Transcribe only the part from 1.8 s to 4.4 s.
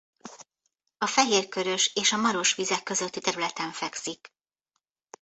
és a Maros vize közötti területen fekszik.